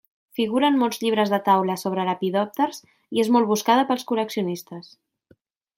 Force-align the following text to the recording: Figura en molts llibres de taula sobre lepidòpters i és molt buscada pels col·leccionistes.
Figura 0.37 0.69
en 0.71 0.77
molts 0.83 1.01
llibres 1.03 1.33
de 1.33 1.39
taula 1.49 1.75
sobre 1.81 2.07
lepidòpters 2.09 2.81
i 3.19 3.25
és 3.27 3.33
molt 3.37 3.53
buscada 3.53 3.87
pels 3.93 4.11
col·leccionistes. 4.13 4.93